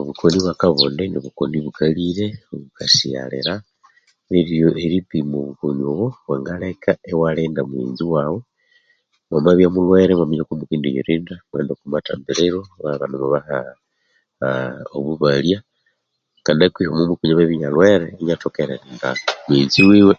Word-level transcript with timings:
Obukoni 0.00 0.38
bwa 0.42 0.54
kabonde 0.60 1.02
nibukoni 1.06 1.56
bukalire 1.64 2.26
bukasighalira 2.62 3.54
neryo 4.30 4.68
eripimwa 4.84 5.36
obukoni 5.42 5.82
obu 5.92 6.06
bwangaleka 6.26 6.90
iwalinda 7.12 7.60
mughenzi 7.68 8.04
waghu 8.12 8.40
mwamabya 9.28 9.68
mulhwere 9.72 10.10
imwalebya 10.12 10.48
kumukendiyirinda 10.48 11.34
imwaghenda 11.38 11.72
oku 11.74 11.84
mathambiriro 11.94 12.60
ibabya 12.66 12.96
ibanemubaha 12.96 13.56
obubalya 14.96 15.58
niko 16.56 16.78
o.ughuma 16.82 17.02
ghokwinywe 17.08 17.36
amabya 17.42 17.54
inialhwere 17.56 18.06
inyathoka 18.20 18.58
eririnda 18.64 19.08
mughenzi 19.46 19.80
wiwe 19.88 20.14